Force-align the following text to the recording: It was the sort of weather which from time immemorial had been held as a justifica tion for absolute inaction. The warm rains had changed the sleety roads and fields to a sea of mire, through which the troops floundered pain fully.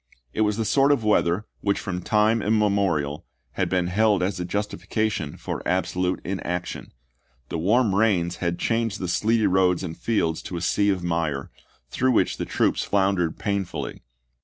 It 0.33 0.41
was 0.41 0.57
the 0.57 0.65
sort 0.65 0.91
of 0.91 1.03
weather 1.03 1.45
which 1.59 1.79
from 1.79 2.01
time 2.01 2.41
immemorial 2.41 3.23
had 3.51 3.69
been 3.69 3.85
held 3.85 4.23
as 4.23 4.39
a 4.39 4.45
justifica 4.47 5.11
tion 5.11 5.37
for 5.37 5.61
absolute 5.67 6.19
inaction. 6.23 6.91
The 7.49 7.59
warm 7.59 7.93
rains 7.93 8.37
had 8.37 8.57
changed 8.57 8.97
the 8.99 9.07
sleety 9.07 9.45
roads 9.45 9.83
and 9.83 9.95
fields 9.95 10.41
to 10.41 10.57
a 10.57 10.61
sea 10.61 10.89
of 10.89 11.03
mire, 11.03 11.51
through 11.91 12.13
which 12.13 12.37
the 12.37 12.45
troops 12.45 12.81
floundered 12.81 13.37
pain 13.37 13.63
fully. 13.63 14.01